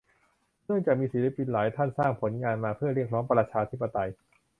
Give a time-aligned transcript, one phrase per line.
[0.65, 4.09] เนื่องจากมีศิลปินหลายท่านสร้างผลงานมาเพื่อเรียกร้องประชาธิปไตย